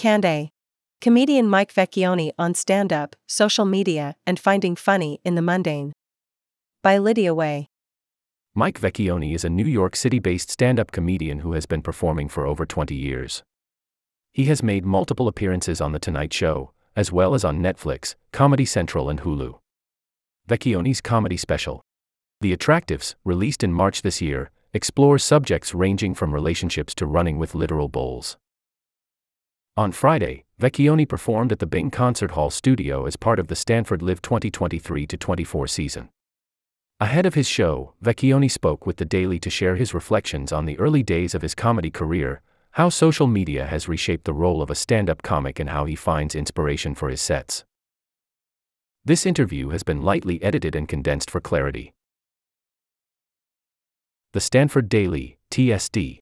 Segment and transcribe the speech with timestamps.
[0.00, 0.50] Q&A.
[1.02, 5.92] Comedian Mike Vecchione on stand up, social media, and finding funny in the mundane.
[6.82, 7.68] By Lydia Way.
[8.54, 12.30] Mike Vecchione is a New York City based stand up comedian who has been performing
[12.30, 13.42] for over 20 years.
[14.32, 18.64] He has made multiple appearances on The Tonight Show, as well as on Netflix, Comedy
[18.64, 19.58] Central, and Hulu.
[20.48, 21.82] Vecchione's comedy special,
[22.40, 27.54] The Attractives, released in March this year, explores subjects ranging from relationships to running with
[27.54, 28.38] literal bulls.
[29.80, 34.02] On Friday, Vecchione performed at the Bing Concert Hall studio as part of the Stanford
[34.02, 36.10] Live 2023 24 season.
[37.00, 40.78] Ahead of his show, Vecchione spoke with The Daily to share his reflections on the
[40.78, 44.74] early days of his comedy career, how social media has reshaped the role of a
[44.74, 47.64] stand up comic, and how he finds inspiration for his sets.
[49.02, 51.94] This interview has been lightly edited and condensed for clarity.
[54.34, 56.20] The Stanford Daily, TSD.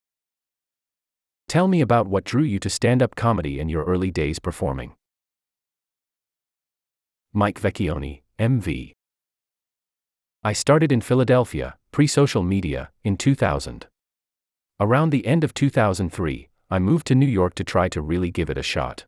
[1.49, 4.93] Tell me about what drew you to stand up comedy in your early days performing.
[7.33, 8.93] Mike Vecchione, MV.
[10.45, 13.87] I started in Philadelphia, pre social media, in 2000.
[14.79, 18.51] Around the end of 2003, I moved to New York to try to really give
[18.51, 19.07] it a shot.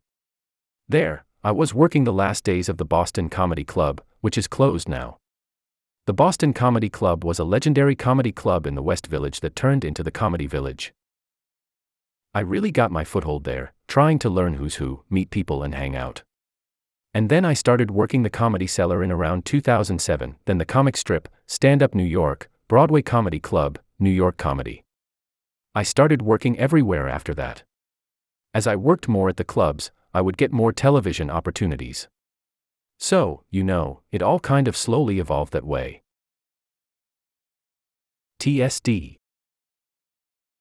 [0.89, 4.89] There, I was working the last days of the Boston Comedy Club, which is closed
[4.89, 5.19] now.
[6.07, 9.85] The Boston Comedy Club was a legendary comedy club in the West Village that turned
[9.85, 10.95] into the Comedy Village.
[12.33, 15.97] I really got my foothold there, trying to learn who's who, meet people, and hang
[15.97, 16.23] out.
[17.13, 21.29] And then I started working the Comedy Cellar in around 2007, then the comic strip,
[21.49, 24.85] Stand Up New York, Broadway Comedy Club, New York Comedy.
[25.75, 27.65] I started working everywhere after that.
[28.55, 32.09] As I worked more at the clubs, I would get more television opportunities.
[33.01, 36.03] So, you know, it all kind of slowly evolved that way.
[38.39, 39.20] TSD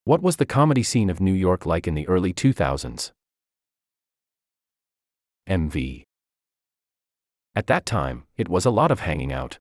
[0.10, 3.12] what was the comedy scene of New York like in the early 2000s?
[5.48, 6.04] MV.
[7.56, 9.60] At that time, it was a lot of hanging out.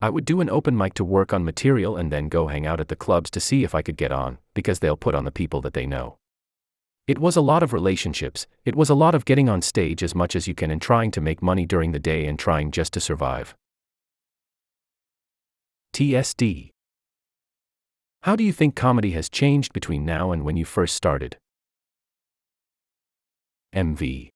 [0.00, 2.80] I would do an open mic to work on material and then go hang out
[2.80, 5.30] at the clubs to see if I could get on, because they'll put on the
[5.30, 6.16] people that they know.
[7.06, 10.14] It was a lot of relationships, it was a lot of getting on stage as
[10.14, 12.94] much as you can and trying to make money during the day and trying just
[12.94, 13.54] to survive.
[15.92, 16.70] TSD
[18.22, 21.38] how do you think comedy has changed between now and when you first started?
[23.74, 24.28] MV.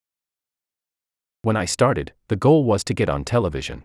[1.43, 3.85] When I started, the goal was to get on television.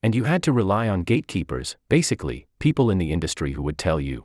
[0.00, 4.00] And you had to rely on gatekeepers, basically, people in the industry who would tell
[4.00, 4.22] you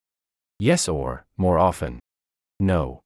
[0.60, 1.98] yes or, more often,
[2.60, 3.00] no.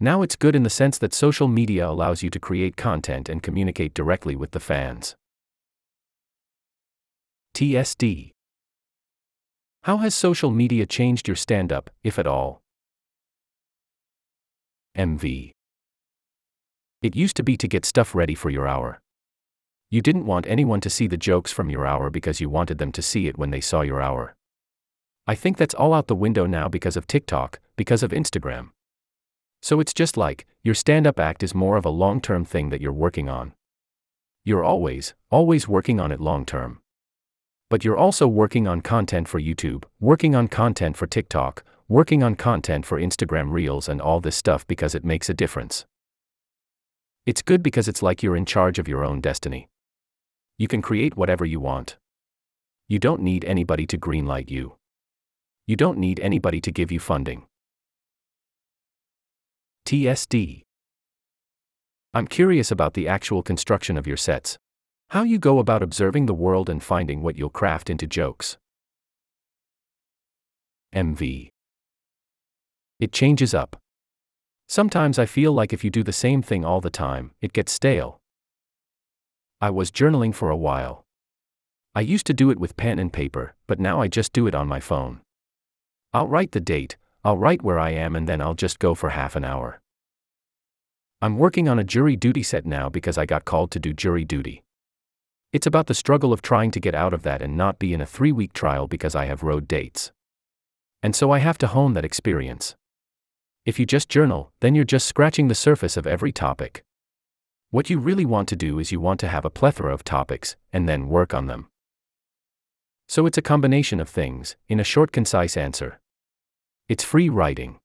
[0.00, 3.42] Now it's good in the sense that social media allows you to create content and
[3.42, 5.14] communicate directly with the fans.
[7.54, 8.32] TSD
[9.86, 12.60] how has social media changed your stand up, if at all?
[14.98, 15.52] MV.
[17.02, 18.98] It used to be to get stuff ready for your hour.
[19.88, 22.90] You didn't want anyone to see the jokes from your hour because you wanted them
[22.90, 24.34] to see it when they saw your hour.
[25.24, 28.70] I think that's all out the window now because of TikTok, because of Instagram.
[29.62, 32.70] So it's just like, your stand up act is more of a long term thing
[32.70, 33.52] that you're working on.
[34.44, 36.80] You're always, always working on it long term.
[37.68, 42.36] But you're also working on content for YouTube, working on content for TikTok, working on
[42.36, 45.84] content for Instagram Reels and all this stuff because it makes a difference.
[47.26, 49.68] It's good because it's like you're in charge of your own destiny.
[50.58, 51.96] You can create whatever you want.
[52.88, 54.76] You don't need anybody to greenlight you.
[55.66, 57.46] You don't need anybody to give you funding.
[59.86, 60.62] TSD.
[62.14, 64.56] I'm curious about the actual construction of your sets.
[65.10, 68.58] How you go about observing the world and finding what you'll craft into jokes.
[70.92, 71.50] MV.
[72.98, 73.76] It changes up.
[74.66, 77.70] Sometimes I feel like if you do the same thing all the time, it gets
[77.70, 78.20] stale.
[79.60, 81.04] I was journaling for a while.
[81.94, 84.56] I used to do it with pen and paper, but now I just do it
[84.56, 85.20] on my phone.
[86.12, 89.10] I'll write the date, I'll write where I am, and then I'll just go for
[89.10, 89.80] half an hour.
[91.22, 94.24] I'm working on a jury duty set now because I got called to do jury
[94.24, 94.64] duty.
[95.56, 98.02] It's about the struggle of trying to get out of that and not be in
[98.02, 100.12] a three week trial because I have road dates.
[101.02, 102.76] And so I have to hone that experience.
[103.64, 106.84] If you just journal, then you're just scratching the surface of every topic.
[107.70, 110.56] What you really want to do is you want to have a plethora of topics,
[110.74, 111.68] and then work on them.
[113.08, 116.00] So it's a combination of things, in a short, concise answer.
[116.86, 117.80] It's free writing.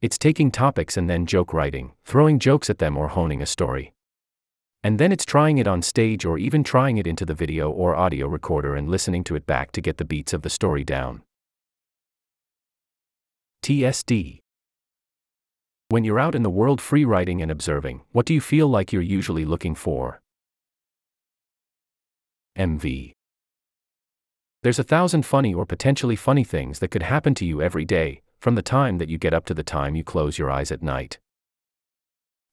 [0.00, 3.92] It's taking topics and then joke writing, throwing jokes at them or honing a story.
[4.88, 7.94] And then it's trying it on stage or even trying it into the video or
[7.94, 11.20] audio recorder and listening to it back to get the beats of the story down.
[13.62, 14.38] TSD
[15.90, 18.90] When you're out in the world free writing and observing, what do you feel like
[18.90, 20.22] you're usually looking for?
[22.56, 23.12] MV.
[24.62, 28.22] There's a thousand funny or potentially funny things that could happen to you every day,
[28.40, 30.82] from the time that you get up to the time you close your eyes at
[30.82, 31.18] night.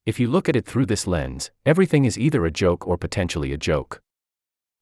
[0.05, 3.51] If you look at it through this lens, everything is either a joke or potentially
[3.53, 4.03] a joke.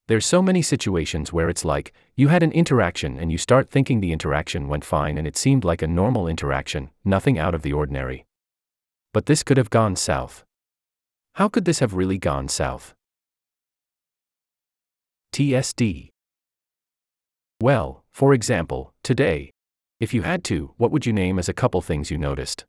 [0.08, 4.02] There's so many situations where it's like, you had an interaction and you start thinking
[4.02, 7.72] the interaction went fine and it seemed like a normal interaction, nothing out of the
[7.72, 8.26] ordinary.
[9.14, 10.44] But this could have gone south.
[11.36, 12.94] How could this have really gone south?
[15.32, 16.10] TSD.
[17.62, 19.52] Well, for example, today.
[20.02, 22.66] If you had to, what would you name as a couple things you noticed?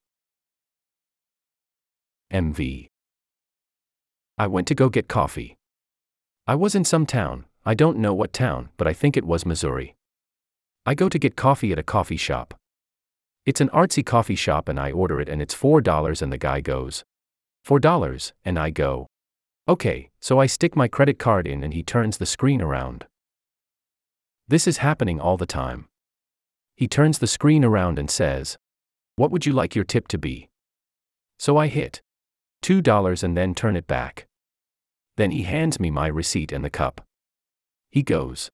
[2.35, 2.89] MV.
[4.37, 5.57] I went to go get coffee.
[6.49, 9.47] I was in some town, I don't know what town, but I think it was
[9.47, 9.95] Missouri.
[10.85, 12.53] I go to get coffee at a coffee shop.
[13.47, 16.61] It's an artsy coffee shop and I order it and it's $4 and the guy
[16.61, 17.05] goes,
[17.65, 19.07] $4, and I go,
[19.69, 23.07] okay, so I stick my credit card in and he turns the screen around.
[24.49, 25.87] This is happening all the time.
[26.75, 28.59] He turns the screen around and says,
[29.15, 30.49] What would you like your tip to be?
[31.39, 32.03] So I hit
[32.65, 34.27] $2 and then turn it back.
[35.17, 37.05] Then he hands me my receipt and the cup.
[37.91, 38.51] He goes,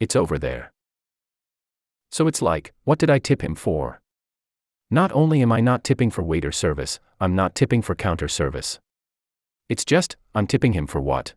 [0.00, 0.72] It's over there.
[2.10, 4.00] So it's like, what did I tip him for?
[4.90, 8.80] Not only am I not tipping for waiter service, I'm not tipping for counter service.
[9.68, 11.34] It's just, I'm tipping him for what?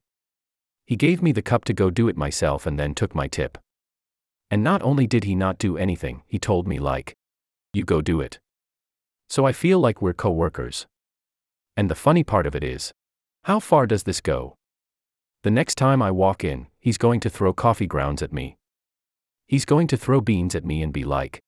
[0.85, 3.57] He gave me the cup to go do it myself and then took my tip.
[4.51, 7.15] And not only did he not do anything, he told me, like,
[7.73, 8.39] you go do it.
[9.29, 10.88] So I feel like we're co workers.
[11.79, 12.91] And the funny part of it is,
[13.43, 14.57] how far does this go?
[15.43, 18.57] The next time I walk in, he's going to throw coffee grounds at me.
[19.47, 21.39] He's going to throw beans at me and be like,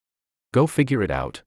[0.54, 1.42] Go figure it out.